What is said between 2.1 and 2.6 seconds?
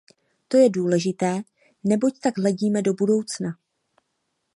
tak